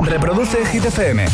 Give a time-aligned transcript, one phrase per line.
[0.00, 1.24] Reproduce Hit FM.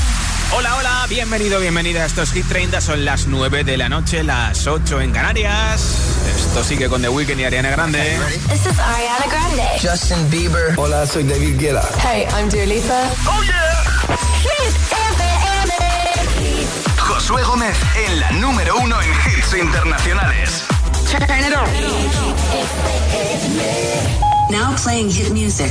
[0.56, 2.80] Hola, hola, bienvenido, bienvenida a estos Hit 30.
[2.80, 5.96] Son las 9 de la noche, las 8 en Canarias.
[6.36, 8.18] Esto sigue con The Weeknd y Ariana Grande.
[8.48, 9.64] This is Ariana Grande.
[9.82, 10.74] Justin Bieber.
[10.76, 11.88] Hola, soy David Guetta.
[12.02, 13.02] Hey, I'm Dua Lipa.
[13.26, 14.16] ¡Oh, yeah!
[14.42, 14.74] Hit
[15.12, 15.72] FM.
[16.98, 17.76] Josué Gómez
[18.06, 20.64] en la número uno en hits internacionales.
[21.10, 21.68] Turn it on.
[24.50, 25.70] Now playing hit music.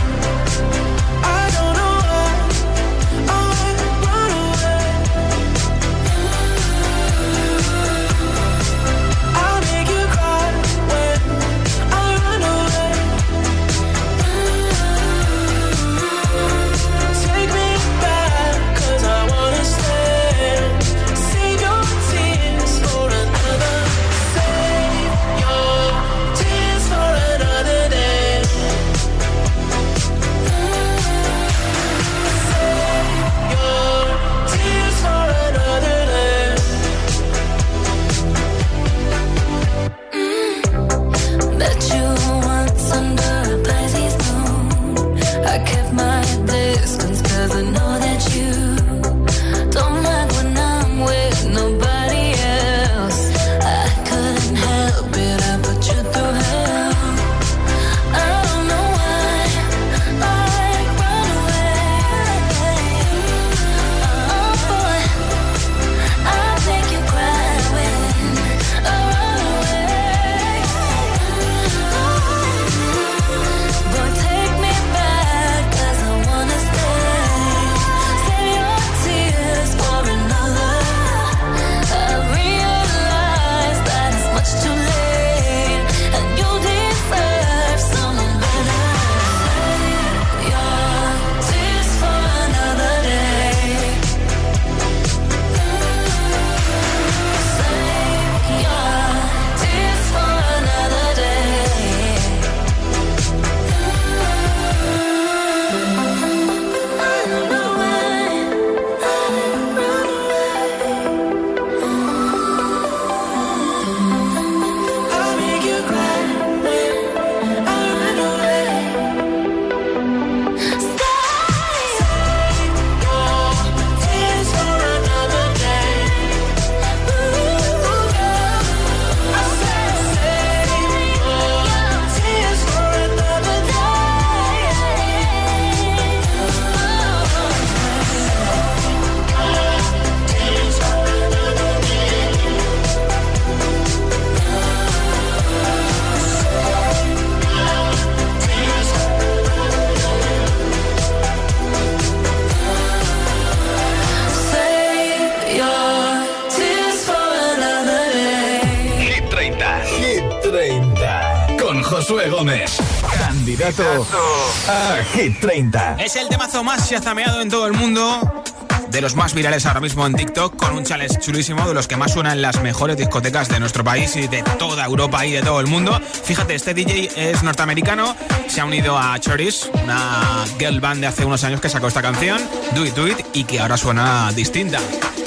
[165.21, 165.97] Hit 30.
[165.99, 168.43] Es el temazo más chazameado en todo el mundo.
[168.89, 171.95] De los más virales ahora mismo en TikTok, con un challenge chulísimo de los que
[171.95, 175.43] más suenan en las mejores discotecas de nuestro país y de toda Europa y de
[175.43, 175.99] todo el mundo.
[176.23, 178.15] Fíjate, este DJ es norteamericano,
[178.47, 182.01] se ha unido a Choriz, una girl band de hace unos años que sacó esta
[182.01, 182.41] canción,
[182.73, 184.79] Do It Do It, y que ahora suena distinta.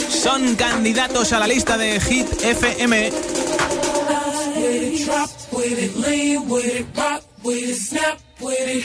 [0.09, 3.13] Son candidatos a la lista de Hit FM.
[4.57, 8.85] with it, drop with it, lean with it, rock with it, snap with it.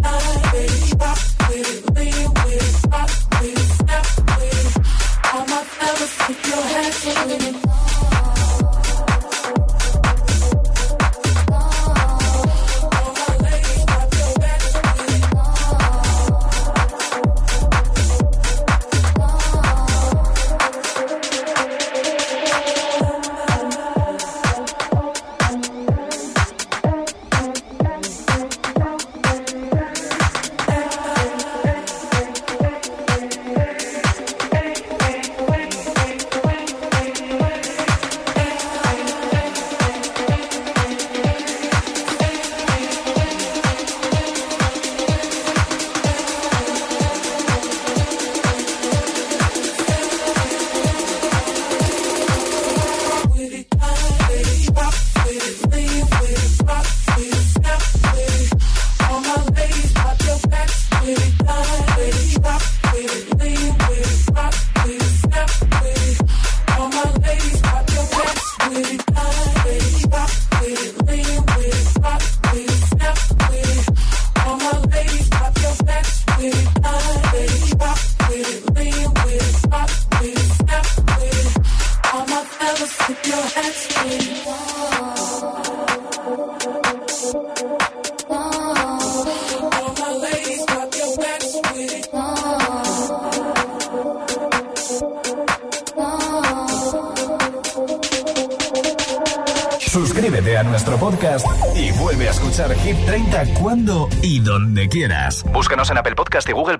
[105.89, 106.77] en Apple Podcast y Google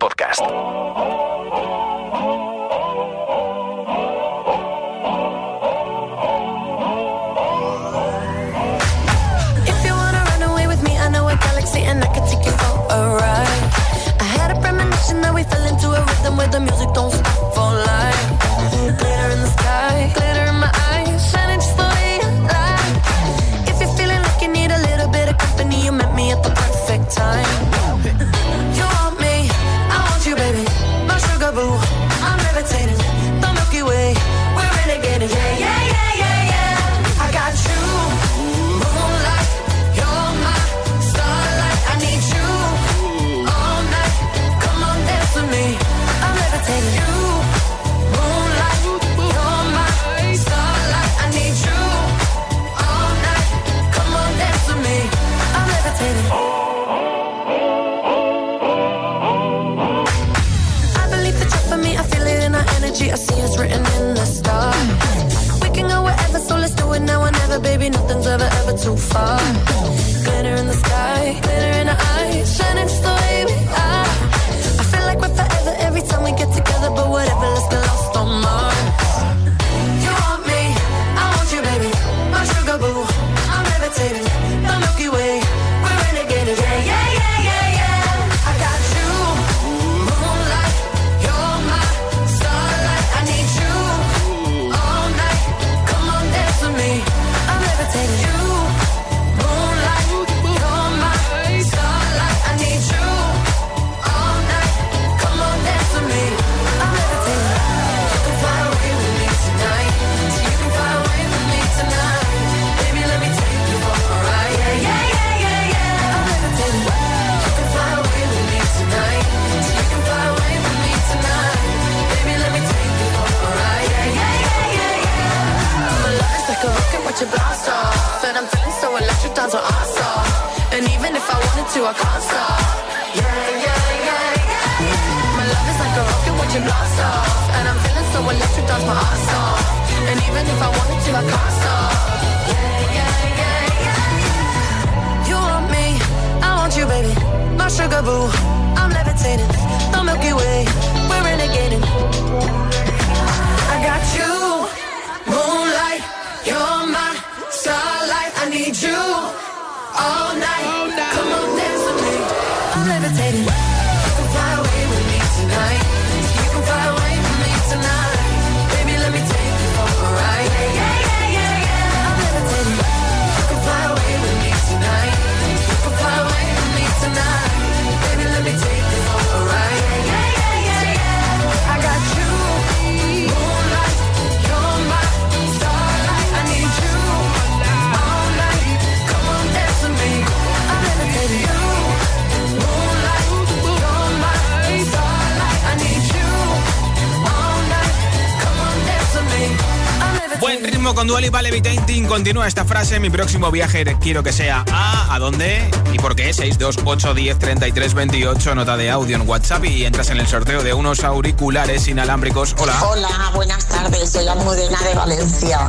[201.02, 202.06] con Dual y Vale Vitainting.
[202.06, 203.00] Continúa esta frase.
[203.00, 205.16] Mi próximo viaje quiero que sea a.
[205.16, 205.68] ¿A dónde?
[205.92, 206.32] ¿Y por qué?
[206.32, 208.54] 628 10 33 28.
[208.54, 212.56] Nota de audio en WhatsApp y entras en el sorteo de unos auriculares inalámbricos.
[212.60, 212.76] Hola.
[212.88, 214.12] Hola, buenas tardes.
[214.12, 215.68] Soy Almudena de Valencia.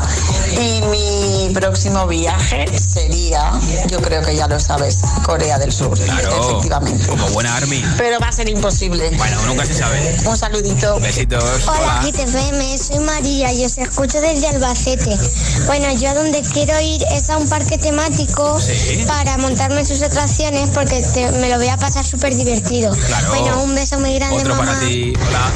[0.53, 3.53] Y mi próximo viaje sería,
[3.89, 5.99] yo creo que ya lo sabes, Corea del Sur.
[5.99, 7.07] Claro, efectivamente.
[7.07, 7.83] Como buena Army.
[7.97, 9.11] Pero va a ser imposible.
[9.17, 10.15] Bueno, nunca se sabe.
[10.27, 11.01] Un saludito.
[11.01, 11.67] Besitos.
[11.67, 12.03] Hola, Hola.
[12.05, 12.77] GTFM.
[12.77, 15.22] Soy María y os escucho desde Albacete.
[15.67, 18.59] Bueno, yo a donde quiero ir es a un parque temático
[19.07, 21.03] para montarme en sus atracciones porque
[21.41, 22.95] me lo voy a pasar súper divertido.
[23.29, 24.79] Bueno, un beso muy grande, mamá.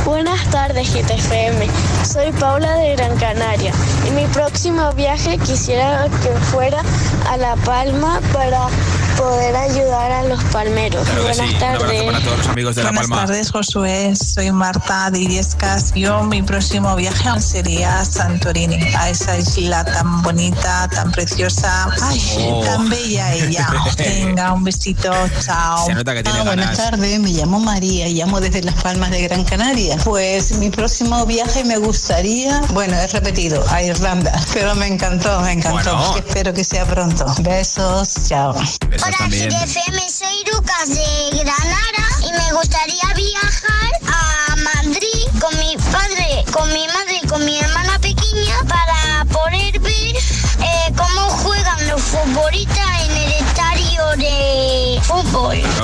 [0.04, 1.66] Buenas tardes, GTFM.
[2.04, 3.72] Soy Paula de Gran Canaria
[4.06, 6.82] y mi próximo viaje quisiera que fuera
[7.28, 8.68] a La Palma para
[9.26, 11.04] poder ayudar a los palmeros.
[11.20, 12.04] Buenas tardes.
[12.04, 14.14] Buenas tardes, Josué.
[14.14, 15.92] Soy Marta de Illescas.
[15.94, 21.88] Yo, mi próximo viaje sería Santorini, a esa isla tan bonita, tan preciosa.
[22.02, 22.20] Ay,
[22.64, 23.66] tan bella ella.
[23.98, 25.12] Venga, un besito.
[25.44, 25.86] Chao.
[25.86, 29.10] Se nota que tiene ah, Buenas tardes, me llamo María y llamo desde Las Palmas
[29.10, 29.96] de Gran Canaria.
[30.04, 35.52] Pues mi próximo viaje me gustaría, bueno, he repetido, a Irlanda, pero me encantó, me
[35.52, 36.16] encantó.
[36.16, 37.26] Espero que sea pronto.
[37.40, 38.54] Besos, chao.
[39.18, 39.50] Hola, también.
[39.52, 46.72] FM, soy Lucas de Granada y me gustaría viajar a Madrid con mi padre, con
[46.72, 47.05] mi madre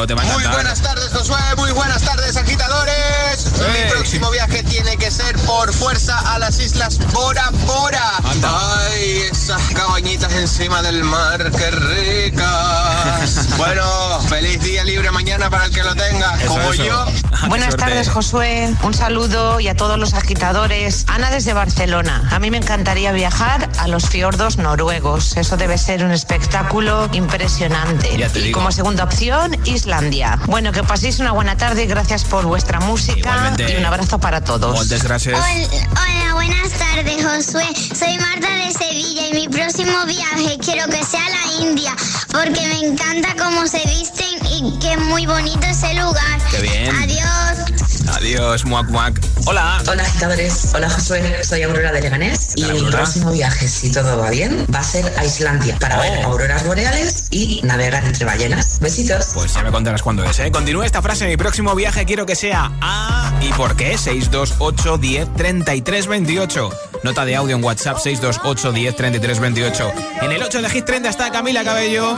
[0.06, 1.37] te Muy buenas tardes, Josué.
[1.59, 3.52] Muy buenas tardes, agitadores.
[3.59, 8.16] Mi próximo viaje tiene que ser por fuerza a las islas Bora Bora.
[8.25, 8.50] Anda.
[8.88, 13.49] Ay, esas cabañitas encima del mar, qué ricas.
[13.59, 13.85] bueno,
[14.28, 16.85] feliz día libre mañana para el que lo tenga, Eso, como eso.
[16.85, 17.04] yo.
[17.49, 18.75] Buenas tardes, Josué.
[18.82, 21.04] Un saludo y a todos los agitadores.
[21.09, 22.28] Ana desde Barcelona.
[22.30, 25.37] A mí me encantaría viajar a los fiordos noruegos.
[25.37, 28.16] Eso debe ser un espectáculo impresionante.
[28.16, 28.59] Ya te y digo.
[28.59, 30.38] como segunda opción, Islandia.
[30.47, 33.18] Bueno, que paséis una buena tarde y gracias por vuestra música.
[33.18, 33.73] Igualmente.
[33.73, 34.75] Y un abrazo para todos.
[34.75, 35.38] Moltes gracias.
[35.38, 37.66] Hola, buenas tardes, Josué.
[37.94, 41.94] Soy Marta de Sevilla y mi próximo viaje quiero que sea a la India
[42.32, 46.40] porque me encanta cómo se visten y que es muy bonito ese lugar.
[46.50, 46.94] Qué bien.
[46.96, 47.81] Adiós.
[48.09, 49.14] Adiós, muac muac.
[49.47, 49.80] Hola.
[49.88, 54.30] Hola agitadores, hola Josué, soy Aurora de Leganés y mi próximo viaje, si todo va
[54.30, 56.02] bien, va a ser a Islandia para Oh.
[56.02, 58.78] ver auroras boreales y navegar entre ballenas.
[58.80, 59.28] Besitos.
[59.35, 60.50] Pues ya me contarás cuándo es, ¿eh?
[60.50, 61.26] Continúa esta frase.
[61.26, 63.32] Mi próximo viaje quiero que sea a...
[63.40, 63.97] ¿Y por qué?
[63.99, 66.71] 628 10 33 28.
[67.04, 69.92] Nota de audio en WhatsApp 628 10 33 28.
[70.23, 72.16] En el 8 de Hit 30 está Camila Cabello.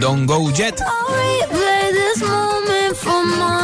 [0.00, 0.78] Don't go jet.
[0.80, 3.63] replay this moment for months.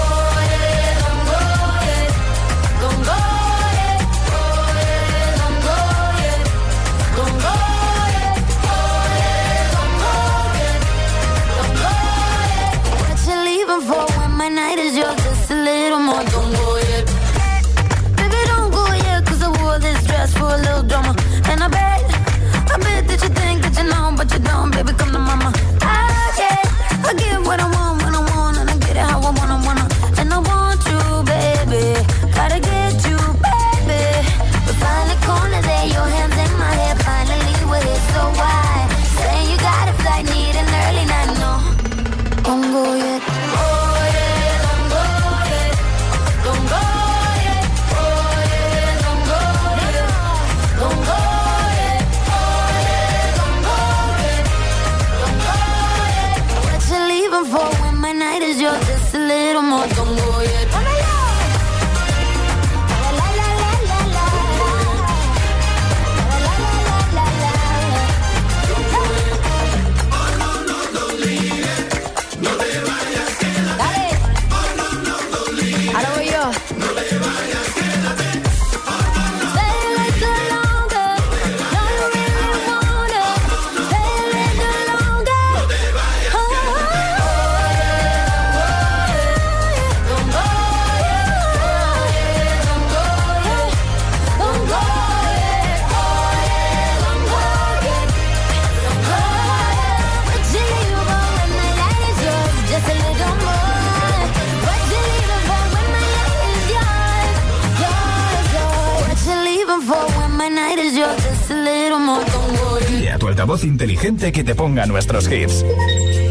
[114.21, 115.65] Inteligente que te ponga nuestros hits.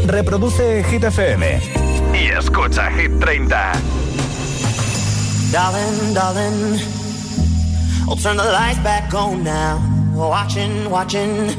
[0.05, 1.59] Reproduce Hit FM.
[2.13, 3.73] Y escucha Hit 30.
[5.51, 6.79] Darling, darling,
[8.07, 9.79] I'll turn the lights back on now.
[10.15, 11.49] Watching, watching,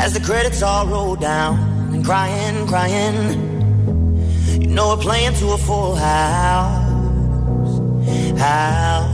[0.00, 1.58] as the credits all roll down.
[1.92, 3.40] And crying, crying,
[4.60, 6.84] you know we're playing to a full house.
[8.38, 9.13] House.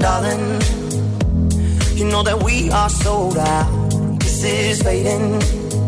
[0.00, 0.60] Darling,
[1.96, 3.90] you know that we are sold out.
[4.20, 5.87] This is fading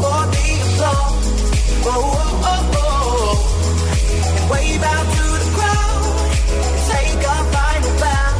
[0.00, 0.48] For the.
[0.82, 3.38] Oh, oh, oh, oh.
[4.36, 6.04] And wave out to the crowd
[6.90, 8.32] take our final bow.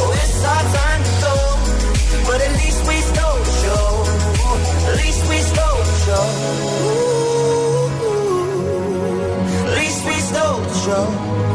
[0.00, 1.36] Oh, it's our time to go,
[2.28, 3.86] but at least we stole the show.
[4.88, 6.26] At least we stole the show.
[9.68, 11.51] At least we stole the show.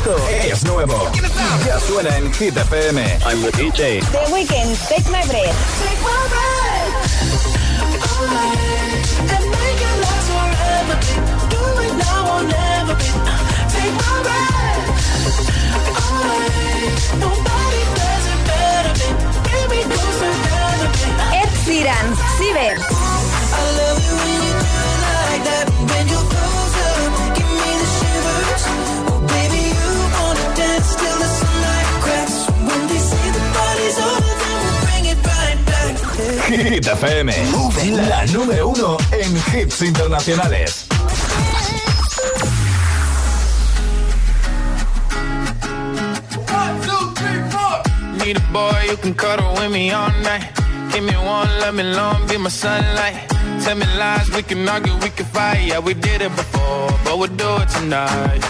[0.00, 1.10] Esto es nuevo.
[1.66, 3.02] Ya suena en Hit FM.
[3.22, 4.00] I'm the DJ.
[4.00, 5.54] The Weeknd, Take My Breath.
[21.34, 23.09] Ed Sheeran, Ciber.
[36.60, 37.32] Hit FM.
[38.06, 40.86] La número uno en hits internacionales.
[48.18, 50.52] Need a boy you can cuddle with me all night.
[50.92, 53.26] Give me one, let me long, be my sunlight.
[53.64, 55.66] Tell me lies, we can argue, we can fight.
[55.66, 58.49] Yeah, we did it before, but we'll do it tonight.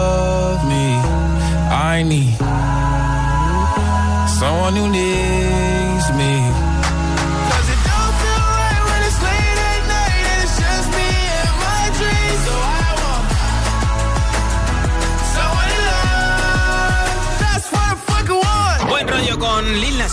[2.01, 2.35] I need
[4.27, 5.50] someone who needs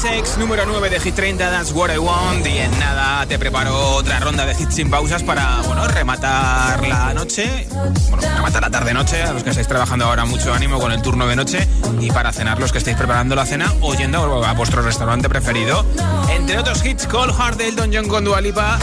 [0.02, 2.46] con Lil Nas X, número 9 de Hit 30, That's What I Want.
[2.46, 7.14] Y en nada te preparo otra ronda de hits sin pausas para, bueno, rematar la
[7.14, 7.66] noche.
[7.70, 11.26] Bueno, rematar la tarde-noche, a los que estáis trabajando ahora mucho ánimo con el turno
[11.26, 11.66] de noche.
[12.00, 15.84] Y para cenar, los que estáis preparando la cena o yendo a vuestro restaurante preferido.
[16.30, 18.78] Entre otros hits, Cold Heart de Elton John con Dua Lipa.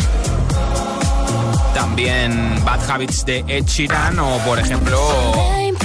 [1.73, 4.99] también Bad Habits de Ed Sheeran o, por ejemplo,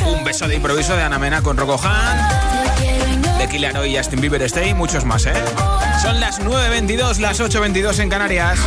[0.07, 2.60] Un beso de improviso de Ana Mena con Rocco Han,
[3.41, 5.33] de Killer y Justin Bieber Stay y muchos más, ¿eh?
[6.03, 8.59] Son las 9.22, las 8.22 en Canarias.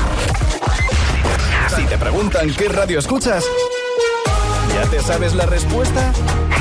[1.75, 3.45] Si te preguntan qué radio escuchas,
[4.73, 6.12] ¿ya te sabes la respuesta?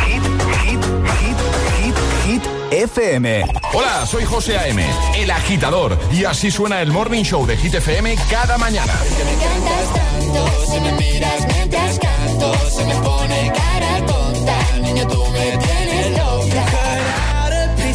[0.07, 0.23] Hit,
[0.63, 0.85] hit,
[1.21, 1.37] hit,
[1.81, 1.95] hit,
[2.27, 3.47] hit, FM.
[3.73, 4.85] Hola, soy José A.M.,
[5.17, 8.93] el agitador, y así suena el Morning Show de Hit FM cada mañana.
[9.25, 15.25] Me encantas tanto, si me miras mientras canto, se me pone cara tonta, niño tú
[15.29, 16.42] me tienes loca.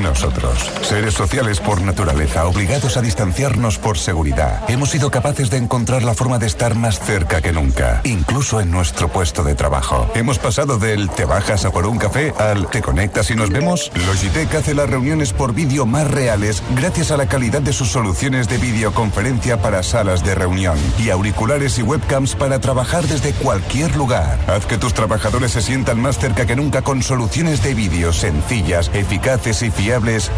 [0.00, 6.04] Nosotros, seres sociales por naturaleza, obligados a distanciarnos por seguridad, hemos sido capaces de encontrar
[6.04, 10.10] la forma de estar más cerca que nunca, incluso en nuestro puesto de trabajo.
[10.14, 13.92] Hemos pasado del te bajas a por un café al te conectas y nos vemos.
[14.06, 18.48] Logitech hace las reuniones por vídeo más reales gracias a la calidad de sus soluciones
[18.48, 24.38] de videoconferencia para salas de reunión y auriculares y webcams para trabajar desde cualquier lugar.
[24.46, 28.90] Haz que tus trabajadores se sientan más cerca que nunca con soluciones de vídeo sencillas,
[28.94, 29.89] eficaces y fiables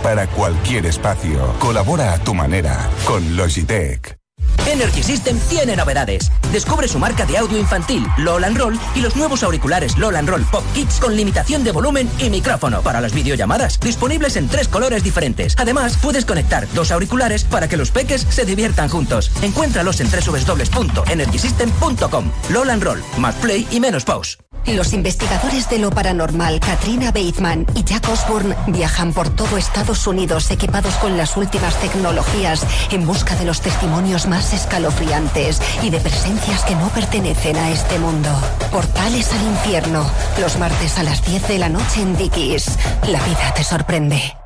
[0.03, 1.55] para cualquier espacio.
[1.59, 4.22] Colabora a tu manera con Logitech.
[4.67, 6.31] Energy System tiene novedades.
[6.53, 10.29] Descubre su marca de audio infantil, LOL and Roll, y los nuevos auriculares LOL and
[10.29, 14.69] Roll Pop Kids con limitación de volumen y micrófono para las videollamadas, disponibles en tres
[14.69, 15.55] colores diferentes.
[15.59, 19.31] Además, puedes conectar dos auriculares para que los peques se diviertan juntos.
[19.43, 22.33] Encuéntralos en www.energysystem.com.
[22.51, 24.39] LOL and Roll, más play y menos pause.
[24.67, 30.53] Los investigadores de lo paranormal, Katrina Bateman y Jack Osbourne, viajan por todo Estados Unidos
[30.53, 36.65] equipados con las últimas tecnologías en busca de los testimonios más escalofriantes y de presencias
[36.65, 38.31] que no pertenecen a este mundo.
[38.71, 40.05] Portales al infierno,
[40.41, 42.79] los martes a las 10 de la noche en Dickies.
[43.09, 44.37] La vida te sorprende.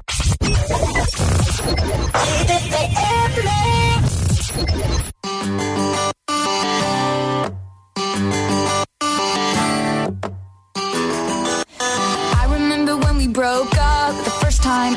[12.35, 14.97] I remember when we broke up the first time,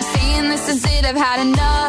[1.20, 1.89] had enough.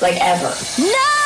[0.00, 0.54] Like, ever.
[0.78, 1.25] No!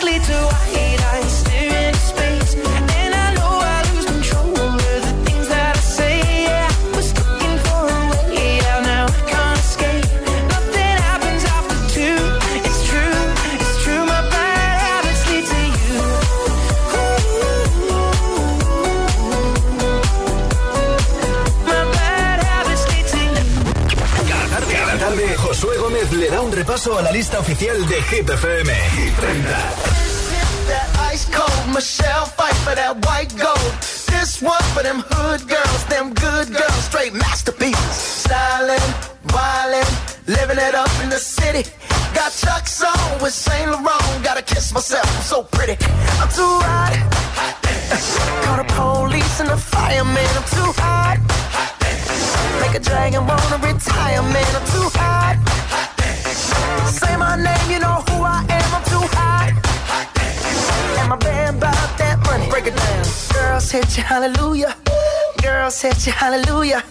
[0.00, 1.51] Lead to white eyes
[26.62, 28.70] repaso a la lista oficial de Hit FM.
[28.70, 29.42] Hit 30.
[30.68, 33.72] That ice cold Michelle fight for that white gold.
[34.06, 37.96] This one for them hood girls, them good girls, straight masterpieces.
[38.22, 38.88] Stylin',
[39.34, 39.90] wildin',
[40.28, 41.68] living it up in the city.
[42.14, 44.22] Got Chuck's on with Saint Laurent.
[44.22, 45.76] Gotta kiss myself, I'm so pretty.
[46.22, 46.94] I'm too hot.
[48.44, 50.32] Call the police and the fireman.
[50.38, 51.18] I'm too hot.
[52.62, 54.50] Make a dragon wanna retire, man.
[54.54, 55.81] I'm too hot.
[56.92, 58.68] Say my name, you know who I am.
[58.76, 59.48] I'm too hot.
[61.00, 62.46] And my band bought that money.
[62.50, 63.04] Break it down.
[63.32, 64.76] Girls hit you, hallelujah.
[65.42, 66.84] Girls hit you, hallelujah.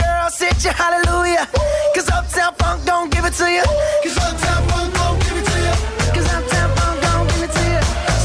[0.00, 1.46] Girls hit you, hallelujah.
[1.94, 3.64] Cause Uptown Funk don't give it to you.
[4.02, 5.74] Cause Uptown Funk don't give it to you.
[6.14, 7.82] Cause Uptown Funk don't give it to you.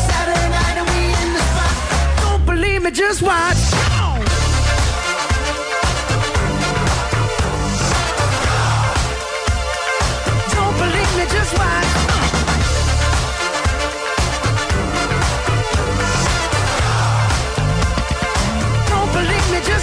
[0.08, 1.76] Saturday night and we in the spot.
[2.24, 3.89] Don't believe me, just watch.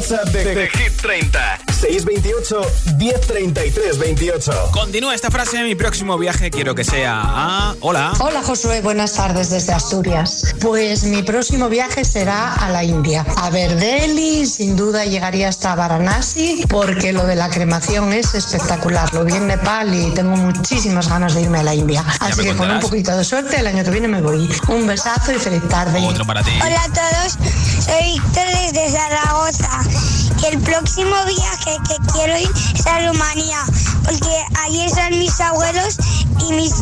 [0.00, 2.60] WhatsApp de, de Hit 30 628
[2.98, 5.62] 1033 28 Continúa esta frase.
[5.62, 7.74] Mi próximo viaje quiero que sea a.
[7.80, 8.12] Hola.
[8.20, 10.54] Hola Josué, buenas tardes desde Asturias.
[10.60, 13.24] Pues mi próximo viaje será a la India.
[13.36, 19.12] A ver Delhi, sin duda llegaría hasta Varanasi, porque lo de la cremación es espectacular.
[19.14, 22.04] Lo vi en Nepal y tengo muchísimas ganas de irme a la India.
[22.20, 24.50] Así me que con un poquito de suerte, el año que viene me voy.
[24.68, 25.98] Un besazo y feliz tarde.
[26.06, 26.52] Otro para ti.
[26.62, 27.38] Hola a todos,
[27.86, 30.19] soy Víctor desde Zaragoza.
[30.42, 33.58] El próximo viaje que quiero ir es a Rumanía,
[34.04, 35.98] porque ahí están mis abuelos
[36.40, 36.74] y mis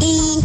[0.00, 0.44] y,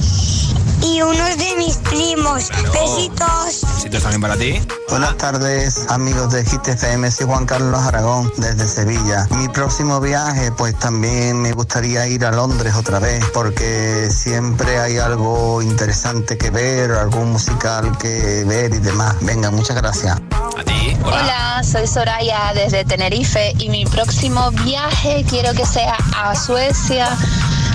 [0.82, 2.50] y unos de mis primos.
[2.74, 3.62] Besitos.
[3.76, 4.62] Besitos también para ti.
[4.90, 9.28] Buenas tardes amigos de Hit FM, soy Juan Carlos Aragón desde Sevilla.
[9.38, 14.98] Mi próximo viaje pues también me gustaría ir a Londres otra vez porque siempre hay
[14.98, 19.18] algo interesante que ver, algún musical que ver y demás.
[19.22, 20.18] Venga, muchas gracias.
[20.58, 20.91] A ti.
[21.04, 27.08] Hola, soy Soraya desde Tenerife y mi próximo viaje quiero que sea a Suecia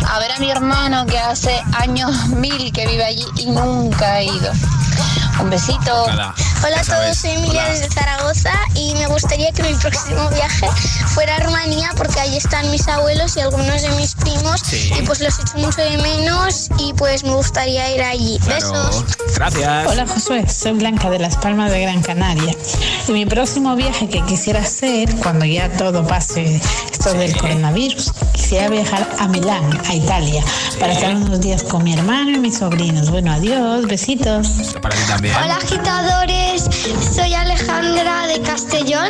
[0.09, 4.23] a ver a mi hermano que hace años mil que vive allí y nunca ha
[4.23, 4.53] ido.
[5.41, 6.07] Un besito.
[6.09, 6.35] Nada.
[6.65, 7.71] Hola a todos, soy Emilia Hola.
[7.71, 10.67] desde Zaragoza y me gustaría que mi próximo viaje
[11.15, 14.91] fuera a Rumanía porque ahí están mis abuelos y algunos de mis primos Sí.
[14.99, 18.39] y pues los echo mucho de menos y pues me gustaría ir allí.
[18.47, 18.71] Besos.
[18.73, 19.07] Claro.
[19.37, 19.87] Gracias.
[19.89, 22.55] Hola Josué, soy Blanca de Las Palmas de Gran Canaria.
[23.07, 26.61] Y mi próximo viaje que quisiera hacer, cuando ya todo pase
[26.91, 30.43] esto del coronavirus, quisiera viajar a Milán, a Italia,
[30.81, 33.11] para estar unos días con mi hermano y mis sobrinos.
[33.11, 34.49] Bueno, adiós, besitos.
[34.81, 35.26] Para ti también.
[35.35, 36.65] Hola agitadores,
[37.15, 39.09] soy Alejandra de Castellón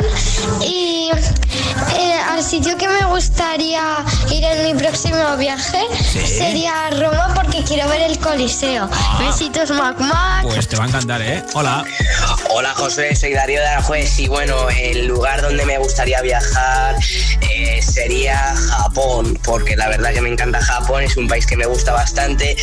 [0.61, 1.09] y
[1.95, 3.83] eh, al sitio que me gustaría
[4.31, 5.79] ir en mi próximo viaje
[6.11, 6.25] Sí.
[6.25, 8.89] sería Roma porque quiero ver el Coliseo.
[9.19, 10.43] Besitos, Mac Mac.
[10.43, 11.43] Pues te va a encantar, ¿eh?
[11.53, 11.83] Hola.
[12.49, 16.95] Hola José, soy Darío de Aranjuez y bueno, el lugar donde me gustaría viajar
[17.57, 21.65] eh, sería Japón, porque la verdad que me encanta Japón, es un país que me
[21.65, 22.55] gusta bastante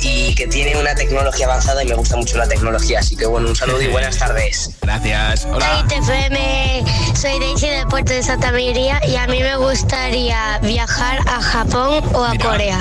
[0.00, 3.48] y que tiene una tecnología avanzada y me gusta mucho la tecnología, así que bueno,
[3.48, 4.70] un saludo y buenas tardes.
[4.82, 5.46] Gracias.
[5.46, 5.86] Hola.
[5.88, 6.84] TFM,
[7.14, 12.04] soy Daisy del puerto de Santa María y a mí me gustaría viajar a Japón
[12.14, 12.80] o a Corea.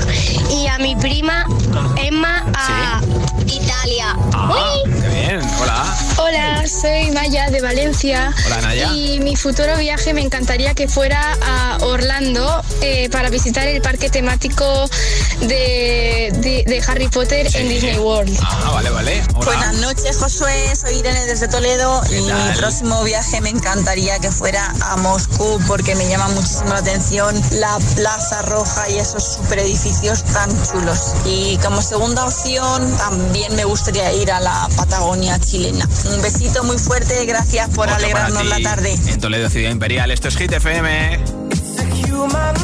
[0.49, 1.45] Y a mi prima
[1.97, 3.01] Emma a
[3.45, 3.80] Italia.
[4.03, 5.41] Ah, qué bien.
[5.61, 5.97] Hola.
[6.17, 8.33] Hola, soy Maya de Valencia.
[8.45, 8.91] Hola, Naya.
[8.93, 14.09] Y mi futuro viaje me encantaría que fuera a Orlando eh, para visitar el parque
[14.09, 14.89] temático
[15.41, 18.37] de, de- de Harry Potter en Disney World.
[18.43, 19.23] Ah, vale, vale.
[19.35, 19.45] Hola.
[19.45, 20.75] Buenas noches, Josué.
[20.75, 22.49] Soy Irene desde Toledo y tal?
[22.51, 27.39] mi próximo viaje me encantaría que fuera a Moscú porque me llama muchísimo la atención
[27.51, 31.13] la Plaza Roja y esos super edificios tan chulos.
[31.25, 35.87] Y como segunda opción, también me gustaría ir a la Patagonia chilena.
[36.13, 38.97] Un besito muy fuerte, gracias por Otro alegrarnos la tarde.
[39.07, 40.11] En Toledo, Ciudad Imperial.
[40.11, 41.19] Esto es Hit FM.
[42.09, 42.61] human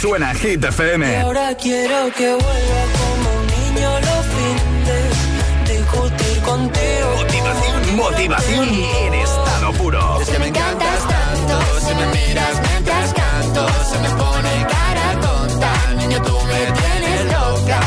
[0.00, 1.12] Suena Hit FM.
[1.12, 5.68] Y ahora quiero que vuelva como un niño los fines.
[5.68, 7.16] Discutir contigo.
[7.16, 10.20] Motivación, motivación en estado puro.
[10.22, 11.80] Es que me encantas tanto.
[11.80, 15.72] Si me miras mientras canto, se me pone cara tonta.
[15.98, 17.80] Niño, tú me tienes loca.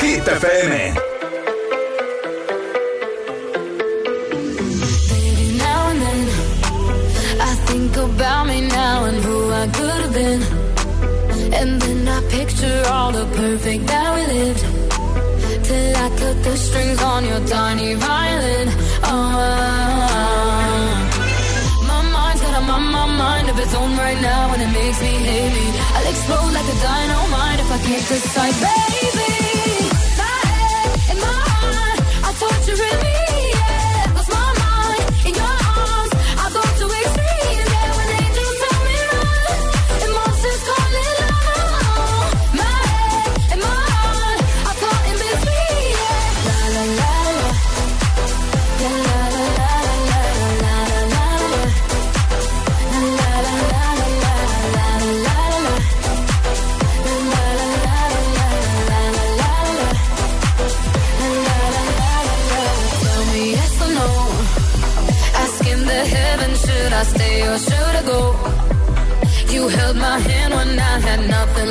[0.00, 1.07] Hit FM.
[11.60, 14.62] And then I picture all the perfect that we lived.
[15.66, 18.68] Till I cut the strings on your tiny violin.
[19.02, 19.38] Oh.
[21.90, 25.00] My mind's got a my, my mind of its own right now, and it makes
[25.02, 25.68] me heavy.
[25.96, 29.27] I'll explode like a dynamite if I can't decide, baby.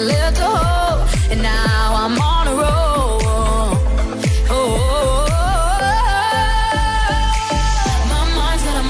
[0.08, 0.99] left a hole,
[1.32, 3.20] and now I'm on a roll.
[4.55, 4.78] Oh,
[8.14, 8.86] my mind's got a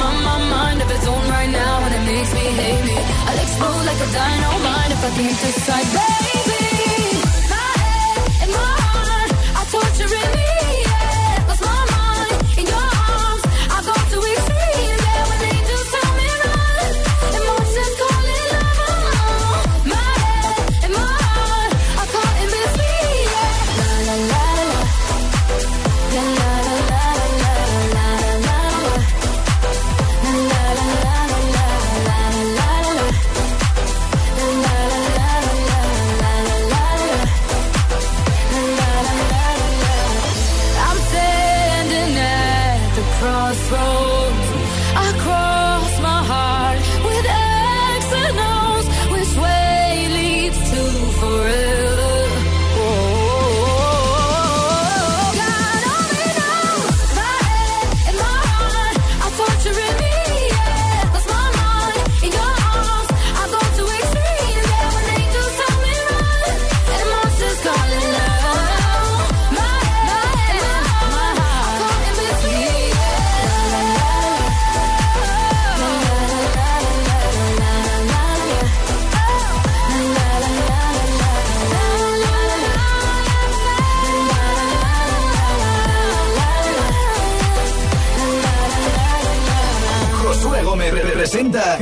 [0.55, 2.97] mind of its own right now, and it makes me hate me.
[3.29, 6.26] I explode like a dynamite if I can't decide.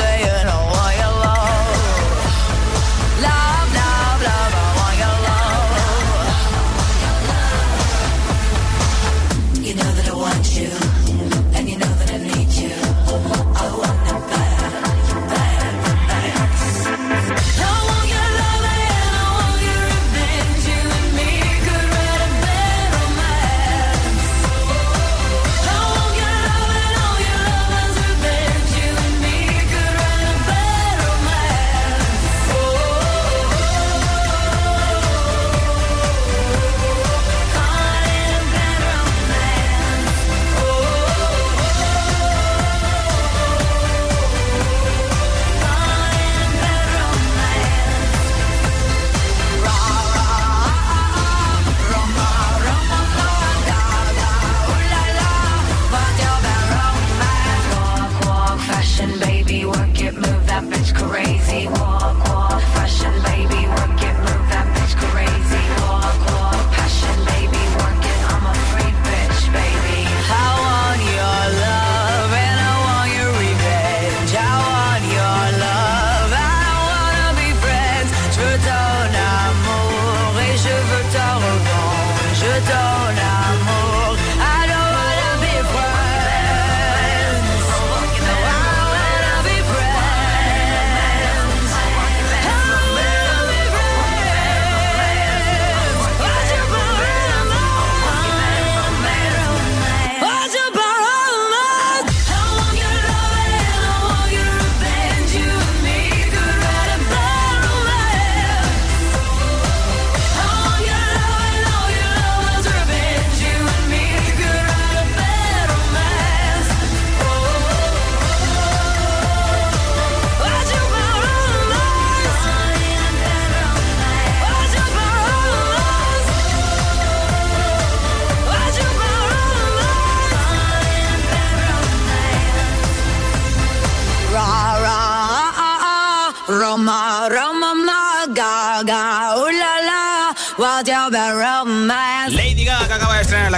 [0.00, 0.29] say
[82.64, 82.99] 찾아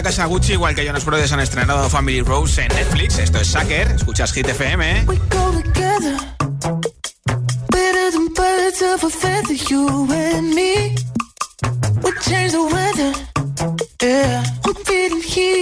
[0.02, 3.18] la casa Gucci, igual que Jonas Brothers han estrenado Family Rose en Netflix.
[3.18, 5.04] Esto es Sacker, escuchas Hit FM.
[5.06, 6.16] We go together,
[12.20, 13.12] change the weather,
[14.02, 14.42] yeah.
[15.24, 15.61] Here.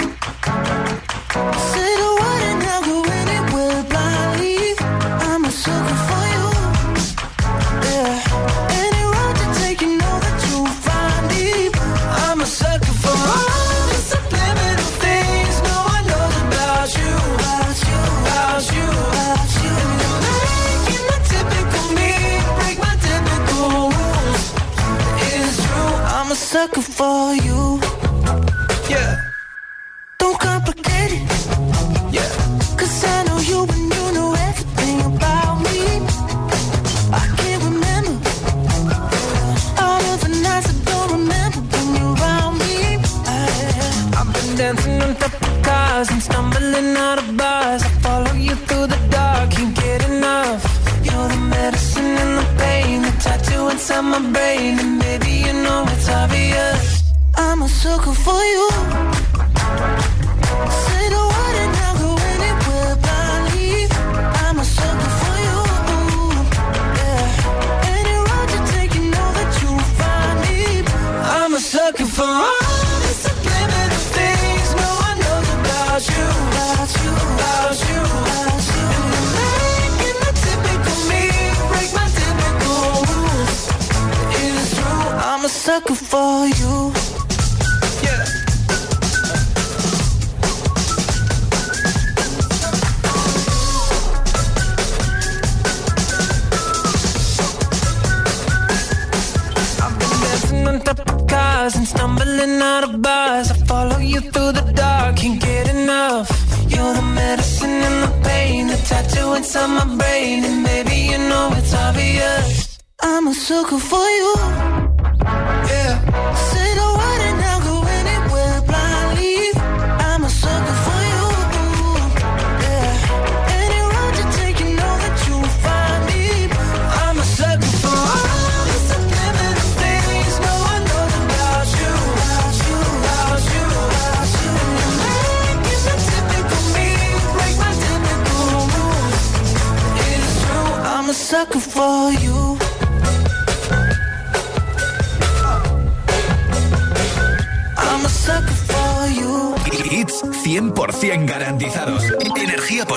[26.61, 27.10] looking for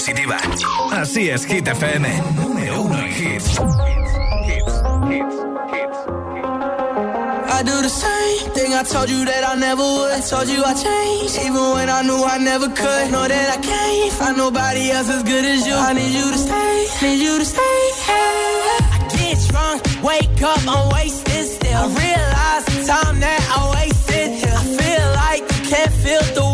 [0.05, 0.37] positiva.
[0.93, 2.09] Así es, Hit FM.
[2.37, 3.59] Número uno en hits.
[7.47, 10.23] I do the same thing I told you that I never would.
[10.29, 13.13] Told you I changed, even when I knew I never could.
[13.13, 15.75] Know that I can't find nobody else as good as you.
[15.75, 17.63] I need you to stay, need you to stay.
[17.63, 21.79] I get drunk, wake up, I'm wasted still.
[21.79, 24.45] I realize the time that I wasted.
[24.53, 26.54] I feel like you can't feel the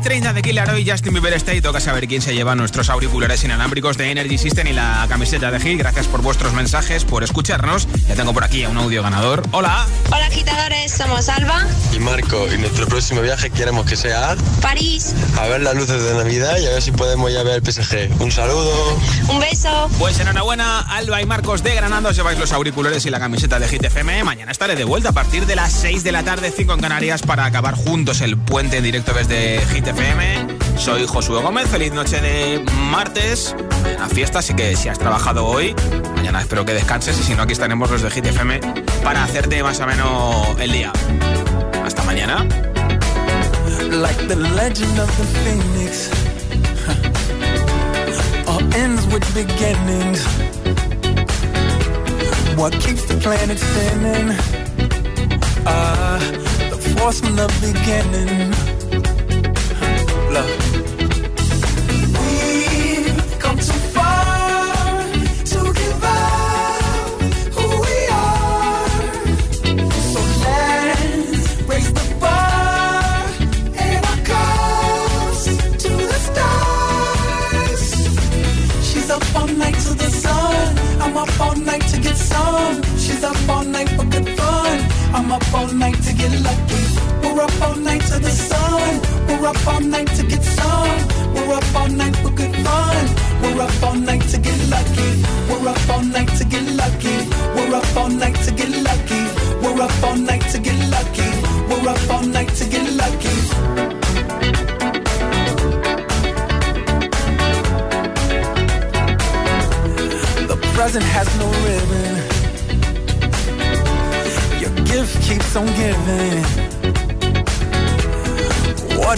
[0.00, 2.08] Desde el día de Hit 30 de Killer Hoy, Justin Bieber está y toca saber
[2.08, 5.78] quién se lleva nuestros auriculares inalámbricos de Energy System y la camiseta de Hit.
[5.78, 7.86] Gracias por vuestros mensajes, por escucharnos.
[8.08, 9.42] Ya tengo por aquí a un audio ganador.
[9.52, 9.86] Hola.
[10.06, 15.46] Hola agitadores, somos Alba, Y Marco, y nuestro próximo viaje queremos que sea París, a
[15.48, 18.20] ver las luces de Navidad y a ver si podemos ya ver el PSG.
[18.20, 18.96] Un saludo.
[19.28, 19.90] un beso.
[19.98, 22.10] Pues enhorabuena, Alba y Marcos de Granada.
[22.10, 24.24] Os lleváis los auriculares y la camiseta de Hit FM.
[24.24, 27.22] Mañana estaré de vuelta a partir de las 6 de la tarde, 5 en Canarias,
[27.22, 30.58] para acabar juntos el puente en directo desde Hit FM.
[30.78, 31.68] Soy Josué Gómez.
[31.68, 33.54] Feliz noche de martes.
[33.82, 35.74] Mañana fiesta, así que si has trabajado hoy,
[36.14, 37.18] mañana espero que descanses.
[37.18, 38.60] Y si no, aquí estaremos los de Hit FM
[39.02, 40.92] para hacerte más o menos el día.
[41.84, 42.46] Hasta mañana.
[43.90, 46.10] like the legend of the phoenix.
[48.48, 50.24] All ends with beginnings.
[52.56, 54.36] What keeps the planet spinning?
[55.66, 56.18] Ah,
[56.70, 58.69] the force from the beginning.
[60.30, 60.89] love.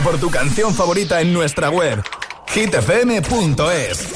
[0.00, 2.02] Por tu canción favorita en nuestra web
[2.48, 4.08] hitfm.es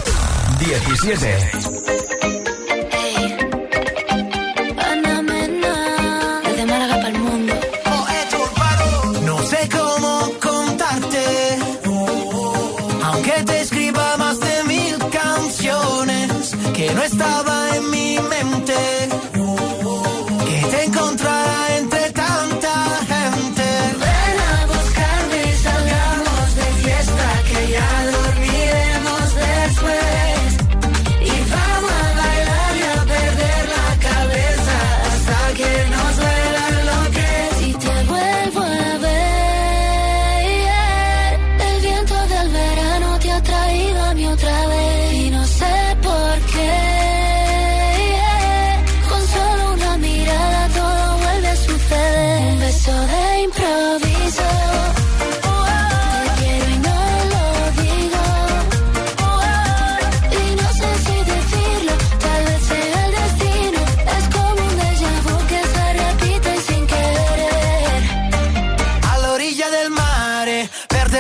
[0.59, 1.76] 17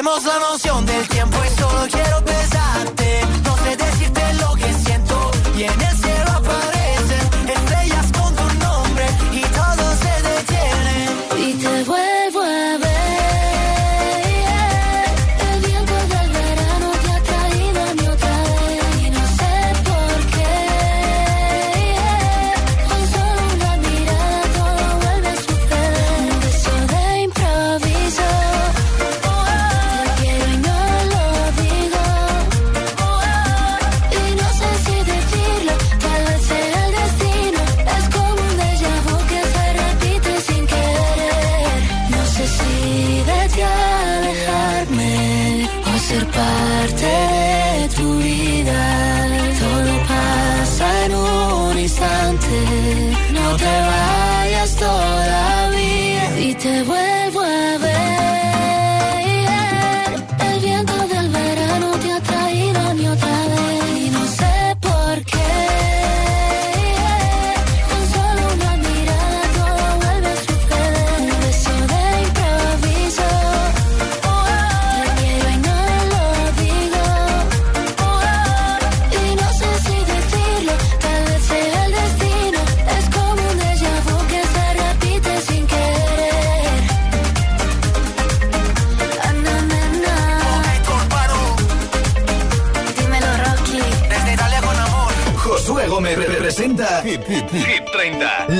[0.07, 3.21] la noción del tiempo y solo quiero besarte.
[3.45, 9.07] No sé decirte lo que siento y en el cielo aparecen estrellas con tu nombre
[9.33, 11.49] y todo se detiene.
[11.49, 12.06] Y te vuelvo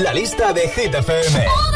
[0.07, 1.66] la lista de Hit FM.